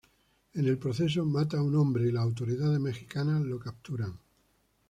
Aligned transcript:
En 0.55 0.65
el 0.67 0.79
proceso, 0.79 1.23
mata 1.27 1.57
a 1.59 1.61
un 1.61 1.75
hombre 1.75 2.07
y 2.07 2.11
las 2.11 2.23
autoridades 2.23 2.79
mexicanas 2.79 3.43
lo 3.45 3.59
capturan. 3.59 4.17